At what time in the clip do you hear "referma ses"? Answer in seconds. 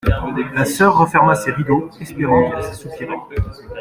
0.97-1.51